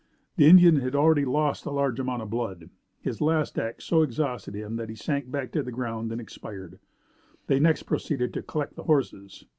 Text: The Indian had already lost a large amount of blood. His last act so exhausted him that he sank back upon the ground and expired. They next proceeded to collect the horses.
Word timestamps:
The 0.35 0.47
Indian 0.49 0.77
had 0.77 0.95
already 0.95 1.25
lost 1.25 1.63
a 1.67 1.69
large 1.69 1.99
amount 1.99 2.23
of 2.23 2.31
blood. 2.31 2.71
His 3.01 3.21
last 3.21 3.59
act 3.59 3.83
so 3.83 4.01
exhausted 4.01 4.55
him 4.55 4.75
that 4.77 4.89
he 4.89 4.95
sank 4.95 5.29
back 5.29 5.49
upon 5.55 5.65
the 5.65 5.71
ground 5.71 6.11
and 6.11 6.19
expired. 6.19 6.79
They 7.45 7.59
next 7.59 7.83
proceeded 7.83 8.33
to 8.33 8.41
collect 8.41 8.75
the 8.75 8.83
horses. 8.89 9.45